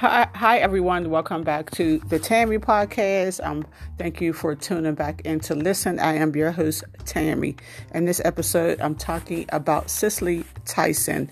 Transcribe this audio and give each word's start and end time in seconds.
Hi, 0.00 0.28
hi, 0.32 0.58
everyone. 0.58 1.10
Welcome 1.10 1.42
back 1.42 1.72
to 1.72 1.98
the 2.06 2.20
Tammy 2.20 2.58
podcast. 2.58 3.44
Um, 3.44 3.66
thank 3.98 4.20
you 4.20 4.32
for 4.32 4.54
tuning 4.54 4.94
back 4.94 5.22
in 5.22 5.40
to 5.40 5.56
listen. 5.56 5.98
I 5.98 6.14
am 6.14 6.36
your 6.36 6.52
host, 6.52 6.84
Tammy. 7.04 7.56
In 7.92 8.04
this 8.04 8.20
episode, 8.24 8.80
I'm 8.80 8.94
talking 8.94 9.46
about 9.48 9.90
Cicely 9.90 10.44
Tyson. 10.64 11.28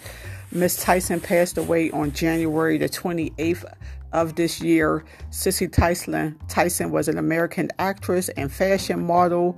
Miss 0.50 0.82
Tyson 0.82 1.20
passed 1.20 1.56
away 1.56 1.92
on 1.92 2.10
January 2.10 2.76
the 2.76 2.88
28th 2.88 3.72
of 4.12 4.34
this 4.34 4.60
year. 4.60 5.04
Cicely 5.30 5.68
Tyson, 5.68 6.36
Tyson 6.48 6.90
was 6.90 7.06
an 7.06 7.18
American 7.18 7.70
actress 7.78 8.30
and 8.30 8.50
fashion 8.50 9.06
model. 9.06 9.56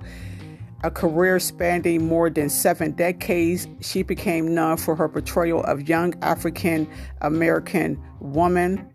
A 0.83 0.91
career 0.91 1.39
spanning 1.39 2.07
more 2.07 2.29
than 2.29 2.47
seven 2.47 2.91
decades, 2.91 3.67
she 3.81 4.03
became 4.03 4.53
known 4.53 4.77
for 4.77 4.95
her 4.95 5.09
portrayal 5.09 5.63
of 5.63 5.89
young 5.89 6.13
African 6.21 6.87
American 7.21 7.99
woman 8.19 8.87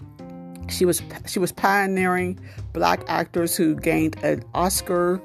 she 0.69 0.85
was 0.85 1.03
she 1.27 1.39
was 1.39 1.53
pioneering 1.53 2.39
black 2.73 3.03
actors 3.09 3.57
who 3.57 3.75
gained 3.75 4.17
an 4.23 4.45
Oscar 4.55 5.21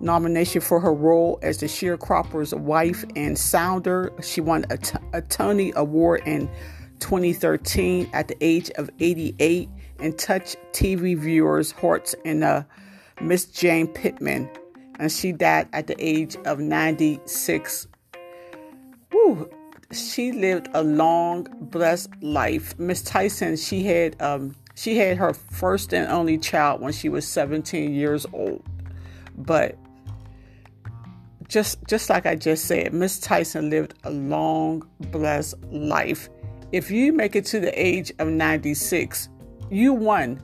nomination 0.00 0.60
for 0.60 0.80
her 0.80 0.92
role 0.92 1.38
as 1.42 1.58
the 1.58 1.66
sharecropper's 1.66 2.54
wife 2.54 3.04
in 3.14 3.36
Sounder. 3.36 4.12
She 4.22 4.40
won 4.40 4.64
a, 4.70 4.76
t- 4.76 4.98
a 5.12 5.22
Tony 5.22 5.72
Award 5.76 6.22
in 6.26 6.48
2013 7.00 8.10
at 8.12 8.28
the 8.28 8.36
age 8.40 8.70
of 8.70 8.90
88 9.00 9.68
and 10.00 10.18
touched 10.18 10.56
TV 10.72 11.16
viewers' 11.16 11.72
hearts 11.72 12.14
in 12.24 12.42
uh, 12.42 12.64
Miss 13.20 13.46
Jane 13.46 13.86
Pittman. 13.86 14.48
And 14.98 15.10
she 15.10 15.32
died 15.32 15.68
at 15.72 15.86
the 15.86 15.96
age 15.98 16.36
of 16.44 16.58
96. 16.58 17.88
Woo, 19.12 19.50
she 19.92 20.32
lived 20.32 20.68
a 20.74 20.82
long, 20.82 21.46
blessed 21.60 22.10
life. 22.22 22.78
Miss 22.78 23.02
Tyson, 23.02 23.56
she 23.56 23.82
had 23.84 24.20
um, 24.20 24.54
she 24.74 24.96
had 24.96 25.16
her 25.18 25.32
first 25.32 25.92
and 25.94 26.10
only 26.10 26.38
child 26.38 26.80
when 26.80 26.92
she 26.92 27.08
was 27.08 27.26
17 27.26 27.94
years 27.94 28.26
old. 28.32 28.62
But 29.36 29.78
just 31.48 31.78
just 31.86 32.10
like 32.10 32.26
I 32.26 32.34
just 32.34 32.64
said, 32.64 32.92
Miss 32.92 33.18
Tyson 33.18 33.70
lived 33.70 33.94
a 34.04 34.10
long, 34.10 34.88
blessed 35.10 35.62
life. 35.70 36.28
If 36.72 36.90
you 36.90 37.12
make 37.12 37.36
it 37.36 37.44
to 37.46 37.60
the 37.60 37.70
age 37.80 38.12
of 38.18 38.28
96, 38.28 39.28
you 39.70 39.92
won. 39.92 40.42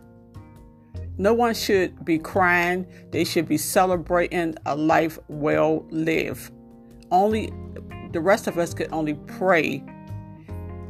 No 1.18 1.34
one 1.34 1.54
should 1.54 2.04
be 2.04 2.18
crying. 2.18 2.86
They 3.10 3.24
should 3.24 3.46
be 3.46 3.58
celebrating 3.58 4.54
a 4.64 4.76
life 4.76 5.18
well 5.28 5.84
lived. 5.90 6.52
Only 7.10 7.52
the 8.12 8.20
rest 8.20 8.46
of 8.46 8.58
us 8.58 8.72
could 8.72 8.92
only 8.92 9.14
pray 9.26 9.84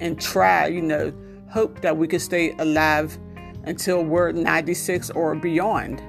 and 0.00 0.20
try, 0.20 0.66
you 0.66 0.82
know, 0.82 1.12
hope 1.48 1.80
that 1.80 1.96
we 1.96 2.06
could 2.06 2.20
stay 2.20 2.52
alive 2.58 3.18
until 3.64 4.02
we're 4.02 4.32
96 4.32 5.10
or 5.10 5.34
beyond. 5.34 6.02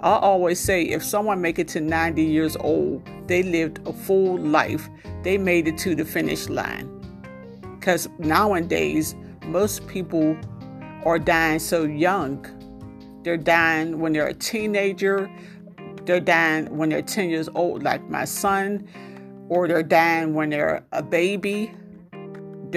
I 0.00 0.12
always 0.16 0.60
say 0.60 0.82
if 0.82 1.02
someone 1.02 1.40
make 1.40 1.58
it 1.58 1.68
to 1.68 1.80
90 1.80 2.22
years 2.22 2.56
old, 2.56 3.02
they 3.26 3.42
lived 3.42 3.86
a 3.86 3.92
full 3.92 4.38
life. 4.38 4.88
They 5.22 5.38
made 5.38 5.66
it 5.68 5.78
to 5.78 5.94
the 5.94 6.04
finish 6.04 6.48
line. 6.48 6.90
Cuz 7.80 8.08
nowadays 8.18 9.14
most 9.46 9.86
people 9.86 10.36
are 11.04 11.18
dying 11.18 11.58
so 11.58 11.84
young. 11.84 12.44
They're 13.22 13.36
dying 13.36 13.98
when 14.00 14.12
they're 14.12 14.28
a 14.28 14.34
teenager, 14.34 15.30
they're 16.04 16.20
dying 16.20 16.76
when 16.76 16.90
they're 16.90 17.02
10 17.02 17.30
years 17.30 17.48
old 17.54 17.82
like 17.82 18.08
my 18.08 18.24
son, 18.24 18.86
or 19.48 19.66
they're 19.66 19.82
dying 19.82 20.34
when 20.34 20.50
they're 20.50 20.84
a 20.92 21.02
baby 21.02 21.72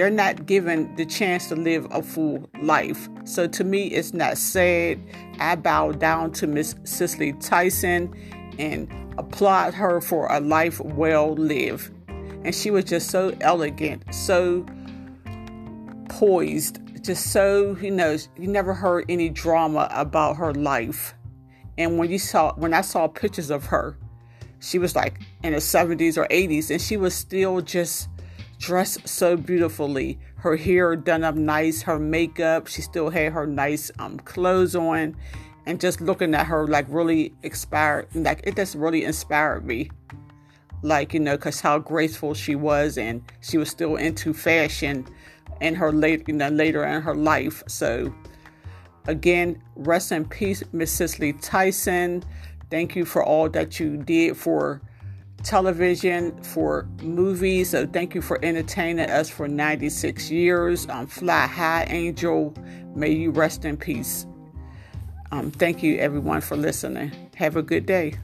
they're 0.00 0.08
not 0.08 0.46
given 0.46 0.94
the 0.96 1.04
chance 1.04 1.48
to 1.48 1.54
live 1.54 1.86
a 1.90 2.02
full 2.02 2.48
life. 2.62 3.06
So 3.24 3.46
to 3.48 3.64
me, 3.64 3.88
it's 3.88 4.14
not 4.14 4.38
sad. 4.38 4.98
I 5.38 5.56
bow 5.56 5.92
down 5.92 6.32
to 6.32 6.46
Miss 6.46 6.74
Cicely 6.84 7.34
Tyson 7.34 8.10
and 8.58 8.90
applaud 9.18 9.74
her 9.74 10.00
for 10.00 10.26
a 10.32 10.40
life 10.40 10.80
well 10.80 11.34
lived. 11.34 11.92
And 12.08 12.54
she 12.54 12.70
was 12.70 12.86
just 12.86 13.10
so 13.10 13.36
elegant, 13.42 14.02
so 14.14 14.64
poised, 16.08 16.78
just 17.04 17.30
so, 17.30 17.76
you 17.82 17.90
know, 17.90 18.16
you 18.38 18.48
never 18.48 18.72
heard 18.72 19.04
any 19.10 19.28
drama 19.28 19.86
about 19.92 20.38
her 20.38 20.54
life. 20.54 21.12
And 21.76 21.98
when 21.98 22.10
you 22.10 22.18
saw, 22.18 22.54
when 22.54 22.72
I 22.72 22.80
saw 22.80 23.06
pictures 23.06 23.50
of 23.50 23.66
her, 23.66 23.98
she 24.60 24.78
was 24.78 24.96
like 24.96 25.20
in 25.42 25.52
the 25.52 25.58
70s 25.58 26.16
or 26.16 26.26
80s, 26.28 26.70
and 26.70 26.80
she 26.80 26.96
was 26.96 27.14
still 27.14 27.60
just 27.60 28.08
dressed 28.60 29.08
so 29.08 29.36
beautifully. 29.36 30.18
Her 30.36 30.56
hair 30.56 30.94
done 30.94 31.24
up 31.24 31.34
nice, 31.34 31.82
her 31.82 31.98
makeup, 31.98 32.68
she 32.68 32.82
still 32.82 33.10
had 33.10 33.32
her 33.32 33.46
nice 33.46 33.90
um, 33.98 34.18
clothes 34.20 34.76
on. 34.76 35.16
And 35.66 35.80
just 35.80 36.00
looking 36.00 36.34
at 36.34 36.46
her, 36.46 36.66
like, 36.66 36.86
really 36.88 37.34
inspired, 37.42 38.08
like, 38.14 38.40
it 38.44 38.56
just 38.56 38.74
really 38.74 39.04
inspired 39.04 39.64
me. 39.64 39.90
Like, 40.82 41.12
you 41.12 41.20
know, 41.20 41.36
because 41.36 41.60
how 41.60 41.78
graceful 41.78 42.34
she 42.34 42.54
was, 42.54 42.96
and 42.96 43.22
she 43.40 43.58
was 43.58 43.68
still 43.68 43.96
into 43.96 44.32
fashion 44.32 45.06
in 45.60 45.74
her 45.74 45.92
late, 45.92 46.26
you 46.28 46.34
know, 46.34 46.48
later 46.48 46.84
in 46.84 47.02
her 47.02 47.14
life. 47.14 47.62
So, 47.66 48.14
again, 49.06 49.62
rest 49.76 50.12
in 50.12 50.26
peace, 50.26 50.62
Miss 50.72 50.90
Cicely 50.90 51.34
Tyson. 51.34 52.24
Thank 52.70 52.96
you 52.96 53.04
for 53.04 53.24
all 53.24 53.48
that 53.50 53.78
you 53.78 53.98
did 53.98 54.36
for 54.36 54.80
television, 55.42 56.40
for 56.42 56.86
movies. 57.02 57.70
So 57.70 57.86
thank 57.86 58.14
you 58.14 58.22
for 58.22 58.42
entertaining 58.44 59.10
us 59.10 59.28
for 59.28 59.48
96 59.48 60.30
years. 60.30 60.88
Um, 60.88 61.06
Fly 61.06 61.46
High 61.46 61.86
Angel, 61.90 62.54
may 62.94 63.10
you 63.10 63.30
rest 63.30 63.64
in 63.64 63.76
peace. 63.76 64.26
Um, 65.32 65.50
thank 65.50 65.82
you, 65.82 65.98
everyone, 65.98 66.40
for 66.40 66.56
listening. 66.56 67.12
Have 67.36 67.56
a 67.56 67.62
good 67.62 67.86
day. 67.86 68.14